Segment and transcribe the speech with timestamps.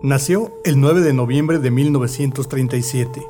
[0.00, 3.26] nació el 9 de noviembre de 1937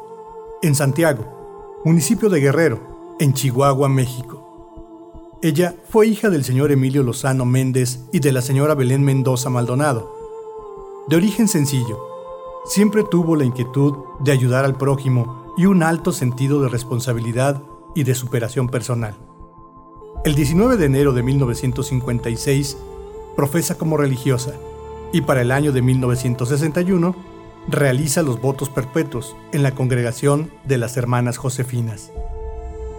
[0.60, 5.38] en Santiago, municipio de Guerrero, en Chihuahua, México.
[5.40, 10.14] Ella fue hija del señor Emilio Lozano Méndez y de la señora Belén Mendoza Maldonado.
[11.08, 11.98] De origen sencillo,
[12.66, 17.62] siempre tuvo la inquietud de ayudar al prójimo y un alto sentido de responsabilidad
[17.94, 19.16] y de superación personal.
[20.24, 22.76] El 19 de enero de 1956
[23.36, 24.54] profesa como religiosa
[25.12, 27.14] y para el año de 1961
[27.68, 32.10] realiza los votos perpetuos en la congregación de las Hermanas Josefinas.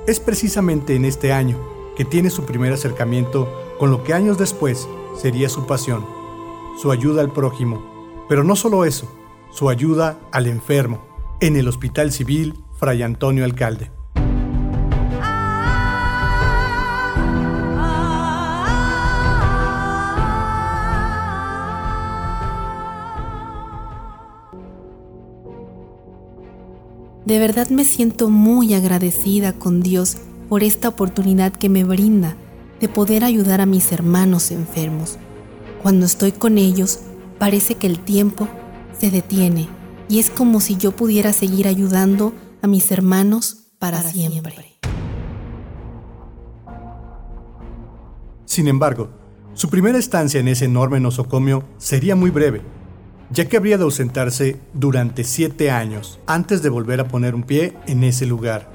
[0.08, 1.58] Es precisamente en este año
[1.96, 4.88] que tiene su primer acercamiento con lo que años después
[5.20, 6.06] sería su pasión,
[6.82, 9.12] su ayuda al prójimo, pero no solo eso,
[9.52, 11.02] su ayuda al enfermo,
[11.40, 13.99] en el Hospital Civil Fray Antonio Alcalde.
[27.30, 30.18] De verdad me siento muy agradecida con Dios
[30.50, 32.36] por esta oportunidad que me brinda
[32.82, 35.20] de poder ayudar a mis hermanos enfermos.
[35.84, 37.02] Cuando estoy con ellos,
[37.38, 38.48] parece que el tiempo
[39.00, 39.70] se detiene
[40.08, 44.80] y es como si yo pudiera seguir ayudando a mis hermanos para, siempre.
[48.46, 49.12] Sin embargo,
[49.54, 52.79] su primera estancia en ese enorme nosocomio sería muy breve
[53.32, 57.74] ya que habría de ausentarse durante siete años antes de volver a poner un pie
[57.88, 58.72] en ese lugar.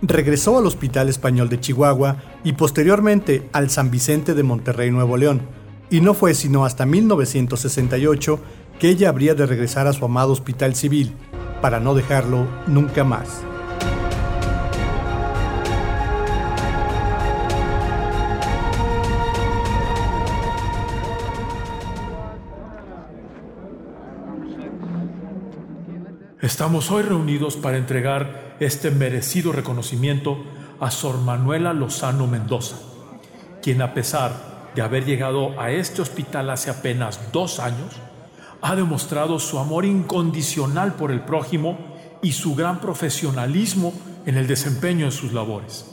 [0.00, 5.42] Regresó al Hospital Español de Chihuahua y posteriormente al San Vicente de Monterrey, Nuevo León,
[5.90, 8.40] y no fue sino hasta 1968
[8.78, 11.12] que ella habría de regresar a su amado Hospital Civil,
[11.60, 13.42] para no dejarlo nunca más.
[26.48, 30.42] Estamos hoy reunidos para entregar este merecido reconocimiento
[30.80, 32.76] a Sor Manuela Lozano Mendoza,
[33.62, 37.96] quien a pesar de haber llegado a este hospital hace apenas dos años,
[38.62, 41.78] ha demostrado su amor incondicional por el prójimo
[42.22, 43.92] y su gran profesionalismo
[44.24, 45.84] en el desempeño de sus labores.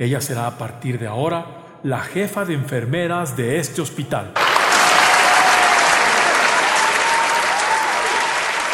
[0.00, 4.32] Ella será a partir de ahora la jefa de enfermeras de este hospital.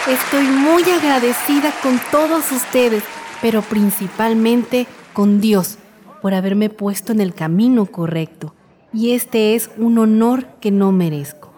[0.08, 3.04] Estoy muy agradecida con todos ustedes,
[3.40, 5.78] pero principalmente con Dios
[6.20, 8.52] por haberme puesto en el camino correcto.
[8.92, 11.52] Y este es un honor que no merezco.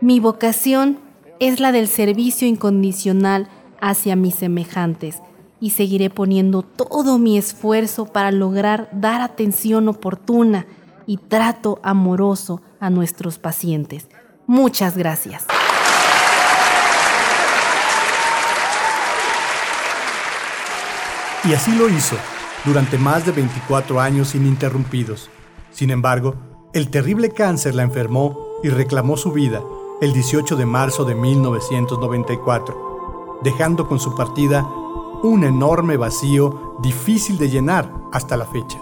[0.00, 1.00] Mi vocación
[1.38, 3.48] es la del servicio incondicional
[3.78, 5.20] hacia mis semejantes
[5.60, 10.64] y seguiré poniendo todo mi esfuerzo para lograr dar atención oportuna
[11.06, 14.08] y trato amoroso a nuestros pacientes.
[14.46, 15.44] Muchas gracias.
[21.44, 22.14] Y así lo hizo,
[22.64, 25.28] durante más de 24 años ininterrumpidos.
[25.72, 26.36] Sin embargo,
[26.72, 29.60] el terrible cáncer la enfermó y reclamó su vida
[30.00, 34.64] el 18 de marzo de 1994, dejando con su partida
[35.22, 38.78] un enorme vacío difícil de llenar hasta la fecha.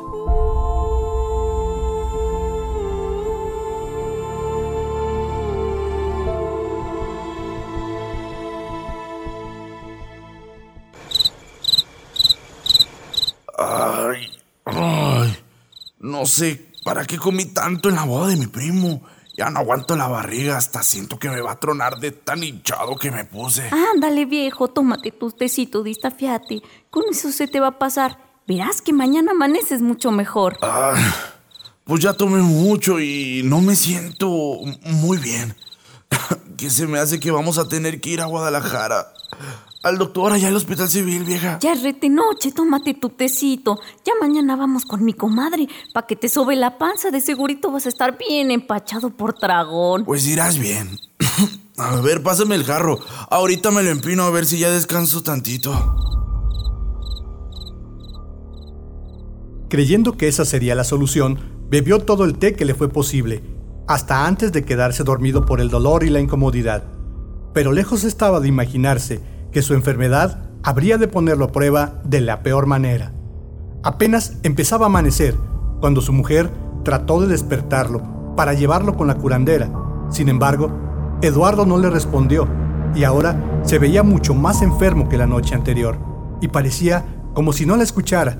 [16.30, 19.02] Sé para qué comí tanto en la boda de mi primo.
[19.36, 22.96] Ya no aguanto la barriga, hasta siento que me va a tronar de tan hinchado
[22.96, 23.70] que me puse.
[23.94, 25.84] Ándale, viejo, tómate tu tecito,
[26.16, 26.62] fiate.
[26.90, 28.18] Con eso se te va a pasar.
[28.46, 30.58] Verás que mañana amaneces mucho mejor.
[31.84, 34.28] pues ya tomé mucho y no me siento
[34.84, 35.54] muy bien.
[36.56, 39.06] que se me hace que vamos a tener que ir a Guadalajara
[39.82, 41.58] al doctor allá al hospital civil, vieja.
[41.60, 43.80] Ya es rete noche, tómate tu tecito.
[44.04, 47.10] Ya mañana vamos con mi comadre, pa' que te sobe la panza.
[47.10, 50.04] De segurito vas a estar bien empachado por dragón.
[50.04, 50.98] Pues irás bien.
[51.78, 52.98] a ver, pásame el jarro.
[53.30, 55.72] Ahorita me lo empino a ver si ya descanso tantito.
[59.70, 61.38] Creyendo que esa sería la solución,
[61.70, 63.44] bebió todo el té que le fue posible,
[63.86, 66.84] hasta antes de quedarse dormido por el dolor y la incomodidad.
[67.54, 72.42] Pero lejos estaba de imaginarse que su enfermedad habría de ponerlo a prueba de la
[72.42, 73.12] peor manera.
[73.82, 75.36] Apenas empezaba a amanecer
[75.80, 76.50] cuando su mujer
[76.84, 79.70] trató de despertarlo para llevarlo con la curandera.
[80.10, 80.70] Sin embargo,
[81.22, 82.46] Eduardo no le respondió
[82.94, 85.98] y ahora se veía mucho más enfermo que la noche anterior
[86.40, 87.04] y parecía
[87.34, 88.38] como si no la escuchara.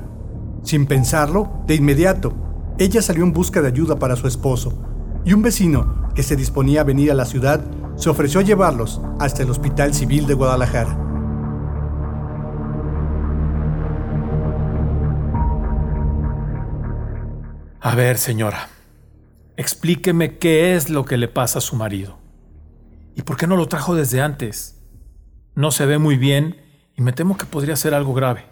[0.63, 2.33] Sin pensarlo, de inmediato,
[2.79, 4.73] ella salió en busca de ayuda para su esposo
[5.25, 7.61] y un vecino que se disponía a venir a la ciudad
[8.01, 10.99] se ofreció a llevarlos hasta el Hospital Civil de Guadalajara.
[17.83, 18.71] A ver, señora,
[19.59, 22.19] explíqueme qué es lo que le pasa a su marido.
[23.17, 24.81] ¿Y por qué no lo trajo desde antes?
[25.55, 26.57] No se ve muy bien
[26.97, 28.47] y me temo que podría ser algo grave.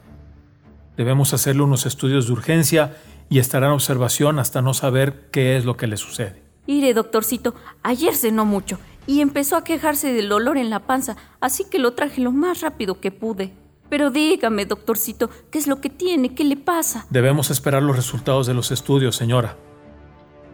[0.99, 2.99] Debemos hacerle unos estudios de urgencia
[3.31, 6.43] y estará en observación hasta no saber qué es lo que le sucede.
[6.67, 11.65] Iré, doctorcito, ayer cenó mucho y empezó a quejarse del olor en la panza, así
[11.65, 13.55] que lo traje lo más rápido que pude.
[13.89, 16.35] Pero dígame, doctorcito, ¿qué es lo que tiene?
[16.35, 17.07] ¿Qué le pasa?
[17.09, 19.57] Debemos esperar los resultados de los estudios, señora.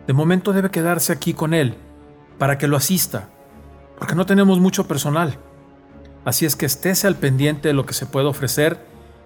[0.07, 1.75] De momento debe quedarse aquí con él,
[2.39, 3.29] para que lo asista,
[3.99, 5.37] porque no tenemos mucho personal.
[6.25, 8.79] Así es que estése al pendiente de lo que se puede ofrecer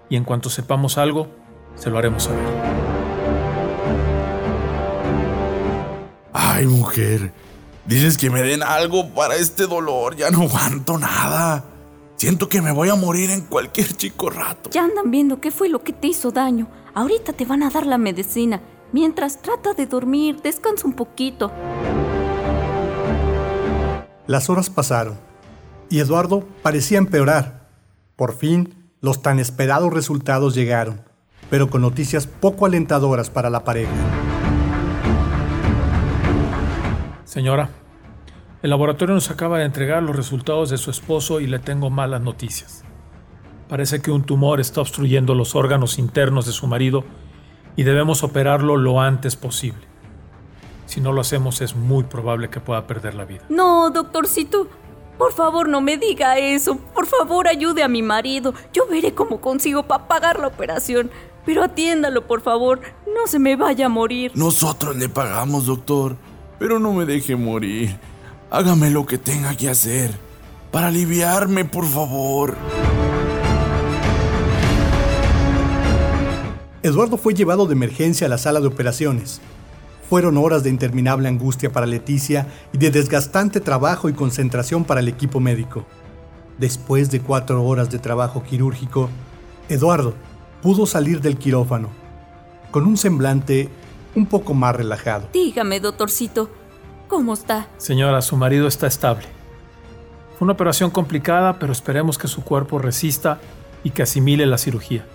[0.09, 1.27] y en cuanto sepamos algo,
[1.75, 2.43] se lo haremos saber.
[6.33, 7.31] Ay, mujer,
[7.85, 11.65] dices que me den algo para este dolor, ya no aguanto nada.
[12.15, 14.69] Siento que me voy a morir en cualquier chico rato.
[14.71, 16.67] Ya andan viendo qué fue lo que te hizo daño.
[16.93, 18.61] Ahorita te van a dar la medicina.
[18.91, 21.51] Mientras trata de dormir, descansa un poquito.
[24.27, 25.17] Las horas pasaron
[25.89, 27.69] y Eduardo parecía empeorar.
[28.15, 31.01] Por fin, los tan esperados resultados llegaron,
[31.49, 34.18] pero con noticias poco alentadoras para la pareja.
[37.29, 37.69] Señora,
[38.63, 42.21] el laboratorio nos acaba de entregar los resultados de su esposo y le tengo malas
[42.21, 42.83] noticias.
[43.67, 47.03] Parece que un tumor está obstruyendo los órganos internos de su marido
[47.75, 49.85] y debemos operarlo lo antes posible.
[50.87, 53.43] Si no lo hacemos es muy probable que pueda perder la vida.
[53.49, 54.67] No, doctorcito.
[55.19, 56.77] Por favor, no me diga eso.
[56.77, 58.55] Por favor, ayude a mi marido.
[58.73, 61.11] Yo veré cómo consigo para pagar la operación.
[61.45, 62.81] Pero atiéndalo, por favor.
[63.05, 64.31] No se me vaya a morir.
[64.33, 66.15] Nosotros le pagamos, doctor.
[66.59, 67.97] Pero no me deje morir.
[68.51, 70.11] Hágame lo que tenga que hacer.
[70.71, 72.57] Para aliviarme, por favor.
[76.83, 79.41] Eduardo fue llevado de emergencia a la sala de operaciones.
[80.09, 85.07] Fueron horas de interminable angustia para Leticia y de desgastante trabajo y concentración para el
[85.07, 85.85] equipo médico.
[86.57, 89.09] Después de cuatro horas de trabajo quirúrgico,
[89.69, 90.13] Eduardo
[90.61, 91.89] pudo salir del quirófano
[92.71, 93.69] con un semblante
[94.19, 95.27] un poco más relajado.
[95.33, 96.49] Dígame, doctorcito,
[97.09, 97.67] ¿Cómo está?
[97.77, 99.25] Señora, su marido está estable.
[100.37, 103.39] Fue una operación complicada, pero esperemos que su cuerpo resista
[103.83, 105.05] y que asimile la cirugía.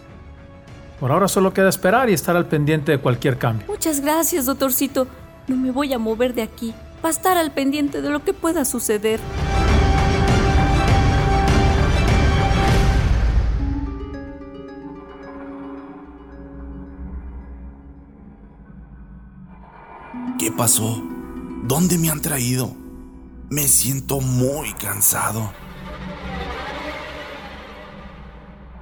[0.99, 3.69] Por ahora solo queda esperar y estar al pendiente de cualquier cambio.
[3.69, 5.07] Muchas gracias, doctorcito.
[5.47, 6.75] No me voy a mover de aquí.
[7.03, 9.21] Va a estar al pendiente de lo que pueda suceder.
[20.39, 21.03] ¿Qué pasó?
[21.63, 22.75] ¿Dónde me han traído?
[23.51, 25.53] Me siento muy cansado.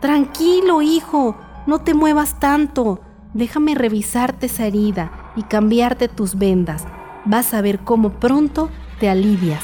[0.00, 1.36] Tranquilo, hijo.
[1.66, 3.00] No te muevas tanto.
[3.34, 6.84] Déjame revisarte esa herida y cambiarte tus vendas.
[7.26, 9.62] Vas a ver cómo pronto te alivias.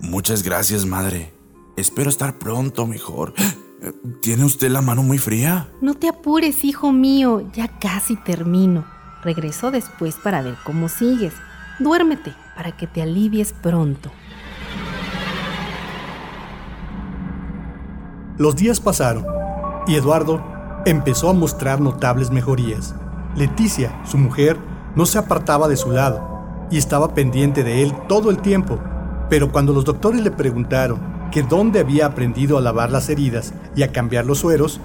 [0.00, 1.32] Muchas gracias, madre.
[1.76, 3.32] Espero estar pronto mejor.
[4.20, 5.68] ¿Tiene usted la mano muy fría?
[5.80, 7.42] No te apures, hijo mío.
[7.52, 8.84] Ya casi termino.
[9.22, 11.34] Regreso después para ver cómo sigues.
[11.78, 14.10] Duérmete para que te alivies pronto.
[18.38, 19.24] Los días pasaron
[19.86, 20.42] y Eduardo
[20.84, 22.94] empezó a mostrar notables mejorías.
[23.34, 24.58] Leticia, su mujer,
[24.94, 28.78] no se apartaba de su lado y estaba pendiente de él todo el tiempo.
[29.28, 33.82] Pero cuando los doctores le preguntaron que dónde había aprendido a lavar las heridas y
[33.82, 34.80] a cambiar los sueros,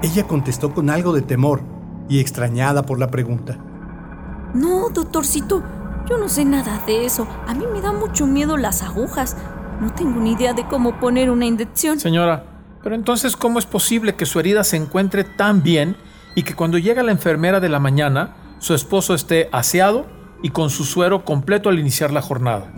[0.00, 1.60] ella contestó con algo de temor
[2.08, 3.58] y extrañada por la pregunta.
[4.54, 5.60] No, doctorcito,
[6.08, 7.26] yo no sé nada de eso.
[7.48, 9.36] A mí me da mucho miedo las agujas.
[9.80, 11.98] No tengo ni idea de cómo poner una inyección.
[11.98, 12.44] Señora,
[12.84, 15.96] pero entonces, ¿cómo es posible que su herida se encuentre tan bien
[16.36, 20.06] y que cuando llega la enfermera de la mañana, su esposo esté aseado
[20.44, 22.70] y con su suero completo al iniciar la jornada?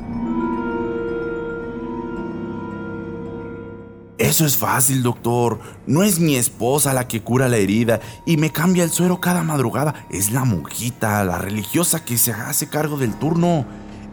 [4.35, 5.61] Eso es fácil, doctor.
[5.87, 9.45] No es mi esposa la que cura la herida y me cambia el suero cada
[9.45, 10.09] madrugada.
[10.11, 13.65] Es la monjita, la religiosa que se hace cargo del turno.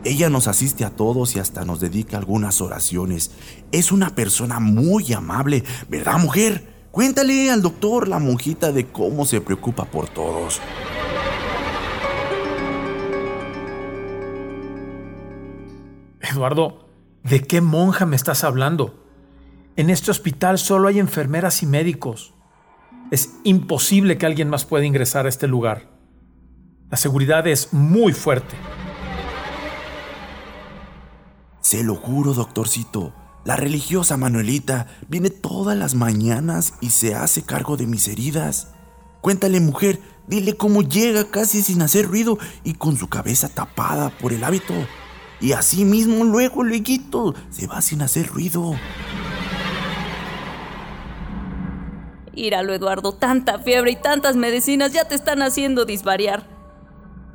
[0.03, 3.31] Ella nos asiste a todos y hasta nos dedica algunas oraciones.
[3.71, 6.71] Es una persona muy amable, ¿verdad, mujer?
[6.91, 10.61] Cuéntale al doctor, la monjita, de cómo se preocupa por todos.
[16.19, 16.89] Eduardo,
[17.23, 19.00] ¿de qué monja me estás hablando?
[19.81, 22.35] En este hospital solo hay enfermeras y médicos.
[23.09, 25.89] Es imposible que alguien más pueda ingresar a este lugar.
[26.91, 28.55] La seguridad es muy fuerte.
[31.61, 33.15] Se lo juro, doctorcito.
[33.43, 38.75] La religiosa Manuelita viene todas las mañanas y se hace cargo de mis heridas.
[39.19, 44.31] Cuéntale, mujer, dile cómo llega casi sin hacer ruido y con su cabeza tapada por
[44.31, 44.75] el hábito.
[45.39, 48.75] Y así mismo luego, luego, se va sin hacer ruido.
[52.33, 56.47] Íralo, Eduardo, tanta fiebre y tantas medicinas ya te están haciendo disvariar.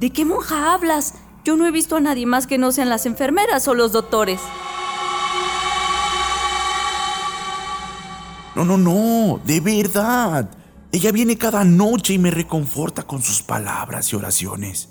[0.00, 1.14] ¿De qué monja hablas?
[1.44, 4.40] Yo no he visto a nadie más que no sean las enfermeras o los doctores.
[8.54, 10.50] No, no, no, de verdad.
[10.92, 14.88] Ella viene cada noche y me reconforta con sus palabras y oraciones.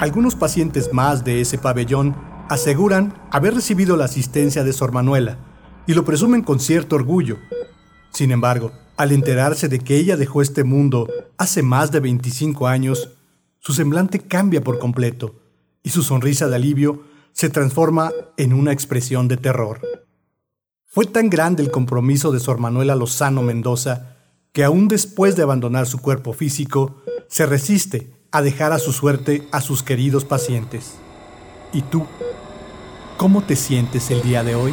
[0.00, 2.16] Algunos pacientes más de ese pabellón
[2.50, 5.38] aseguran haber recibido la asistencia de Sor Manuela
[5.86, 7.38] y lo presumen con cierto orgullo.
[8.10, 13.10] Sin embargo, al enterarse de que ella dejó este mundo hace más de 25 años,
[13.60, 15.36] su semblante cambia por completo
[15.84, 19.80] y su sonrisa de alivio se transforma en una expresión de terror.
[20.86, 24.16] Fue tan grande el compromiso de Sor Manuela Lozano Mendoza
[24.52, 26.96] que aún después de abandonar su cuerpo físico,
[27.28, 30.94] se resiste a dejar a su suerte a sus queridos pacientes.
[31.72, 32.06] ¿Y tú?
[33.20, 34.72] ¿Cómo te sientes el día de hoy?